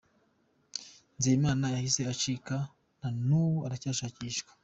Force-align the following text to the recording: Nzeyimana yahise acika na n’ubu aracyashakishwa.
Nzeyimana 1.17 1.65
yahise 1.75 2.01
acika 2.13 2.55
na 2.99 3.09
n’ubu 3.25 3.57
aracyashakishwa. 3.65 4.51